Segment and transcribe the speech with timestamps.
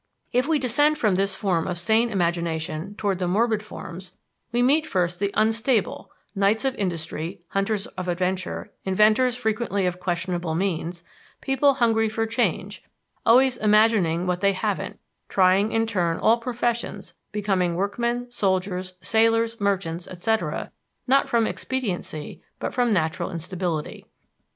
[0.31, 4.17] If we descend from this form of sane imagination toward the morbid forms,
[4.51, 10.55] we meet first the unstable knights of industry, hunters of adventure, inventors frequently of questionable
[10.55, 11.03] means,
[11.39, 12.83] people hungry for change,
[13.27, 14.97] always imagining what they haven't,
[15.29, 20.71] trying in turn all professions, becoming workmen, soldiers, sailors, merchants, etc.,
[21.05, 24.07] not from expediency, but from natural instability.